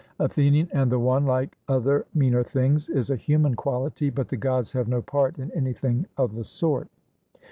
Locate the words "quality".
3.53-4.09